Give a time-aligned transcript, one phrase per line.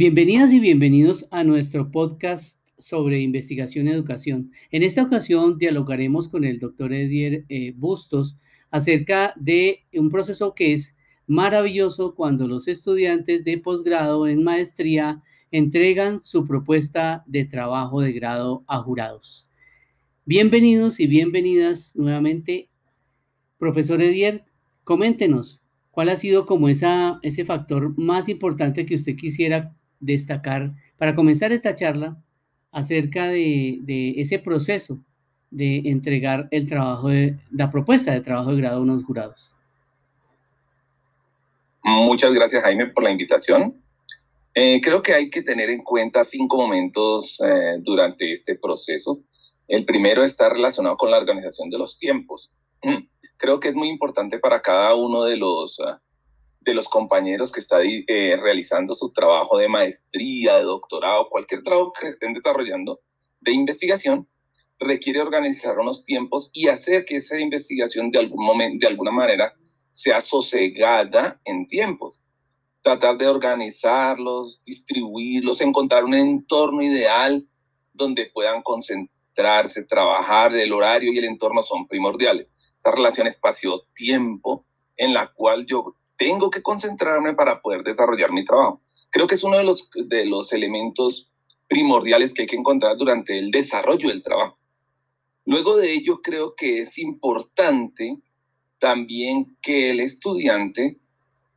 [0.00, 4.52] Bienvenidas y bienvenidos a nuestro podcast sobre investigación y educación.
[4.70, 8.38] En esta ocasión dialogaremos con el doctor Edier eh, Bustos
[8.70, 10.94] acerca de un proceso que es
[11.26, 18.62] maravilloso cuando los estudiantes de posgrado en maestría entregan su propuesta de trabajo de grado
[18.68, 19.48] a jurados.
[20.24, 22.70] Bienvenidos y bienvenidas nuevamente.
[23.58, 24.44] Profesor Edier,
[24.84, 25.60] coméntenos,
[25.90, 31.74] ¿cuál ha sido como ese factor más importante que usted quisiera destacar para comenzar esta
[31.74, 32.16] charla
[32.70, 34.98] acerca de, ese proceso
[35.50, 39.50] de entregar el trabajo de la propuesta de trabajo de grado a unos jurados.
[41.82, 43.74] Muchas gracias Jaime por la invitación.
[44.54, 49.20] Eh, creo que hay que tener en cuenta cinco momentos eh, durante este proceso.
[49.68, 52.50] El primero está relacionado con la organización de los tiempos.
[53.36, 56.02] Creo que es muy importante para cada uno de los ah,
[56.68, 61.92] de los compañeros que está eh, realizando su trabajo de maestría, de doctorado, cualquier trabajo
[61.98, 63.00] que estén desarrollando
[63.40, 64.28] de investigación,
[64.78, 69.54] requiere organizar unos tiempos y hacer que esa investigación de, algún momento, de alguna manera
[69.92, 72.22] sea sosegada en tiempos.
[72.82, 77.48] Tratar de organizarlos, distribuirlos, encontrar un entorno ideal
[77.94, 82.54] donde puedan concentrarse, trabajar, el horario y el entorno son primordiales.
[82.76, 84.64] Esa relación espacio-tiempo
[84.96, 88.82] en la cual yo tengo que concentrarme para poder desarrollar mi trabajo.
[89.10, 91.30] Creo que es uno de los, de los elementos
[91.68, 94.58] primordiales que hay que encontrar durante el desarrollo del trabajo.
[95.46, 98.18] Luego de ello, creo que es importante
[98.78, 100.98] también que el estudiante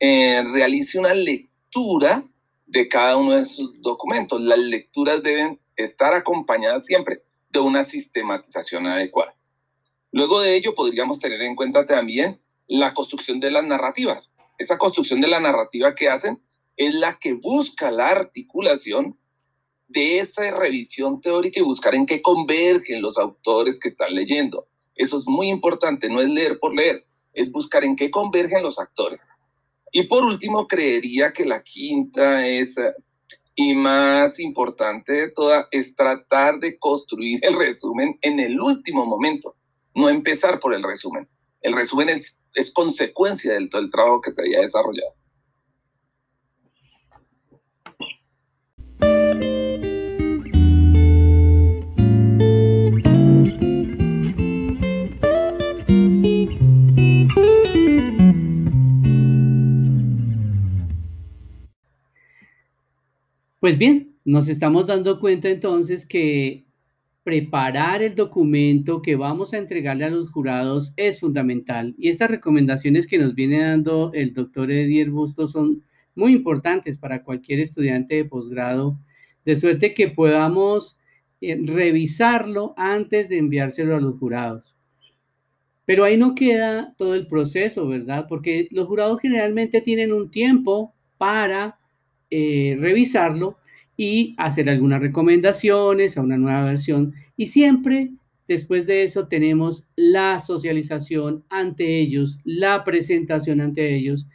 [0.00, 2.24] eh, realice una lectura
[2.66, 4.40] de cada uno de sus documentos.
[4.40, 9.34] Las lecturas deben estar acompañadas siempre de una sistematización adecuada.
[10.12, 15.20] Luego de ello, podríamos tener en cuenta también la construcción de las narrativas esa construcción
[15.20, 16.40] de la narrativa que hacen
[16.76, 19.18] es la que busca la articulación
[19.88, 24.66] de esa revisión teórica y buscar en qué convergen los autores que están leyendo.
[24.94, 28.78] Eso es muy importante, no es leer por leer, es buscar en qué convergen los
[28.78, 29.30] actores.
[29.92, 32.92] Y por último, creería que la quinta es, eh,
[33.54, 39.54] y más importante de toda, es tratar de construir el resumen en el último momento,
[39.94, 41.28] no empezar por el resumen.
[41.60, 45.14] El resumen es, consecuencia del, del trabajo que se haya desarrollado.
[63.66, 66.65] Pues bien, nos estamos dando cuenta entonces que
[67.26, 71.92] preparar el documento que vamos a entregarle a los jurados es fundamental.
[71.98, 75.82] Y estas recomendaciones que nos viene dando el doctor Edier Busto son
[76.14, 79.00] muy importantes para cualquier estudiante de posgrado,
[79.44, 81.00] de suerte que podamos
[81.40, 84.76] eh, revisarlo antes de enviárselo a los jurados.
[85.84, 88.26] Pero ahí no queda todo el proceso, ¿verdad?
[88.28, 91.80] Porque los jurados generalmente tienen un tiempo para
[92.30, 93.58] eh, revisarlo
[93.96, 97.14] y hacer algunas recomendaciones a una nueva versión.
[97.36, 98.12] Y siempre
[98.48, 104.26] después de eso tenemos la socialización ante ellos, la presentación ante ellos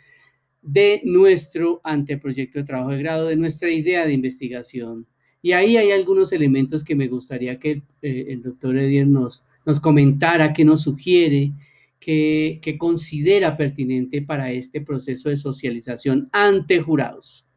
[0.61, 5.07] de nuestro anteproyecto de trabajo de grado, de nuestra idea de investigación.
[5.41, 9.79] Y ahí hay algunos elementos que me gustaría que eh, el doctor Edier nos, nos
[9.79, 11.53] comentara, que nos sugiere,
[11.99, 17.47] que, que considera pertinente para este proceso de socialización ante jurados.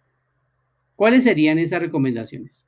[0.96, 2.64] ¿Cuáles serían esas recomendaciones?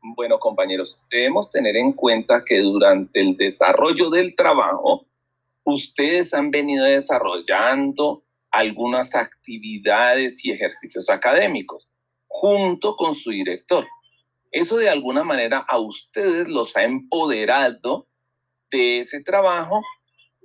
[0.00, 5.06] Bueno, compañeros, debemos tener en cuenta que durante el desarrollo del trabajo,
[5.64, 11.88] ustedes han venido desarrollando algunas actividades y ejercicios académicos
[12.26, 13.86] junto con su director.
[14.50, 18.08] Eso de alguna manera a ustedes los ha empoderado
[18.70, 19.82] de ese trabajo,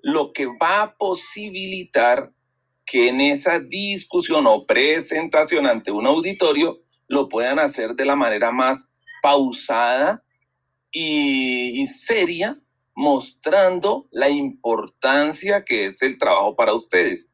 [0.02, 2.34] lo que va a posibilitar
[2.86, 8.52] que en esa discusión o presentación ante un auditorio lo puedan hacer de la manera
[8.52, 10.24] más pausada
[10.92, 12.60] y, seria,
[12.96, 17.32] mostrando la importancia que es el trabajo para ustedes.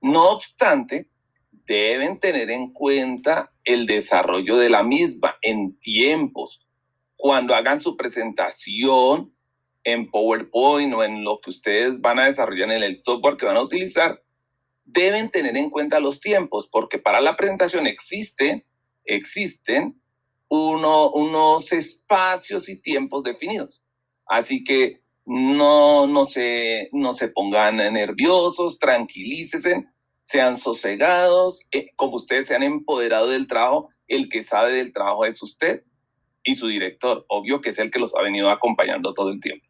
[0.00, 1.08] No obstante,
[1.50, 6.60] deben tener en cuenta el desarrollo de la misma en tiempos.
[7.16, 9.34] Cuando hagan su presentación
[9.84, 13.56] en PowerPoint o en lo que ustedes van a desarrollar en el software que van
[13.56, 14.22] a utilizar,
[14.88, 18.66] deben tener en cuenta los tiempos, porque para la presentación existe,
[19.04, 20.00] existen
[20.48, 23.84] uno, unos espacios y tiempos definidos.
[24.26, 29.84] Así que no, no, se, no se pongan nerviosos, tranquilícese,
[30.22, 35.26] sean sosegados, eh, como ustedes se han empoderado del trabajo, el que sabe del trabajo
[35.26, 35.84] es usted
[36.44, 39.66] y su director, obvio que es el que los ha venido acompañando todo el tiempo.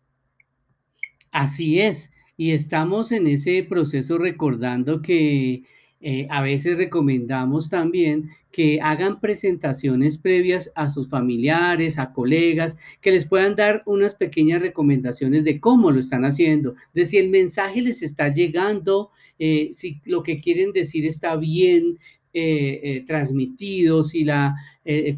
[1.32, 5.64] Así es, y estamos en ese proceso recordando que
[6.00, 13.10] eh, a veces recomendamos también que hagan presentaciones previas a sus familiares, a colegas, que
[13.10, 17.82] les puedan dar unas pequeñas recomendaciones de cómo lo están haciendo, de si el mensaje
[17.82, 19.10] les está llegando,
[19.40, 21.98] eh, si lo que quieren decir está bien
[22.32, 24.54] eh, transmitido, si la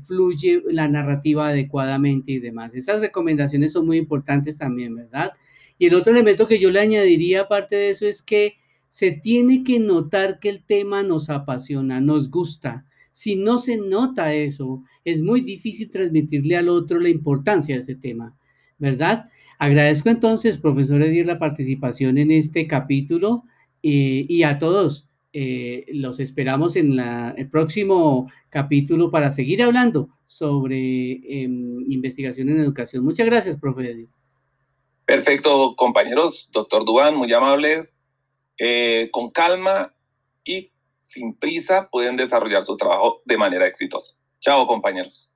[0.02, 2.74] fluye la narrativa adecuadamente y demás.
[2.74, 5.30] Esas recomendaciones son muy importantes también, ¿verdad?
[5.80, 8.58] Y el otro elemento que yo le añadiría aparte de eso es que
[8.90, 12.84] se tiene que notar que el tema nos apasiona, nos gusta.
[13.12, 17.94] Si no se nota eso, es muy difícil transmitirle al otro la importancia de ese
[17.94, 18.36] tema,
[18.76, 19.30] ¿verdad?
[19.58, 23.44] Agradezco entonces, profesor Edir, la participación en este capítulo
[23.82, 25.08] eh, y a todos.
[25.32, 33.02] Eh, los esperamos en el próximo capítulo para seguir hablando sobre em, investigación en educación.
[33.02, 34.19] Muchas gracias, profe Edir.
[35.10, 36.50] Perfecto, compañeros.
[36.52, 37.98] Doctor Duan, muy amables.
[38.58, 39.92] Eh, con calma
[40.44, 40.70] y
[41.00, 44.14] sin prisa pueden desarrollar su trabajo de manera exitosa.
[44.38, 45.29] Chao, compañeros.